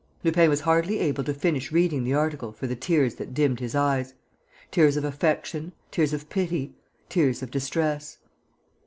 [0.23, 3.75] Lupin was hardly able to finish reading the article for the tears that dimmed his
[3.75, 4.15] eyes:
[4.71, 6.73] tears of affection, tears of pity,
[7.07, 8.17] tears of distress.